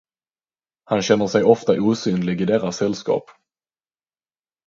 [0.83, 3.31] Han känner sig ofta osynlig i deras sällskap.